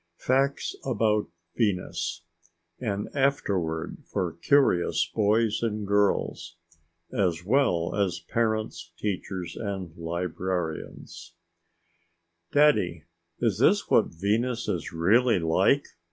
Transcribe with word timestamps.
Facts 0.17 0.75
About 0.83 1.27
Venus 1.55 2.23
An 2.79 3.07
Afterword 3.13 3.97
for 4.07 4.33
Curious 4.33 5.05
Boys 5.05 5.61
and 5.61 5.85
Girls 5.85 6.55
(As 7.13 7.45
well 7.45 7.93
as 7.95 8.19
Parents, 8.19 8.91
Teachers 8.97 9.55
and 9.55 9.95
Librarians) 9.95 11.35
"Daddy, 12.51 13.03
is 13.41 13.59
this 13.59 13.91
what 13.91 14.07
Venus 14.07 14.67
is 14.67 14.91
really 14.91 15.37
like?" 15.37 15.85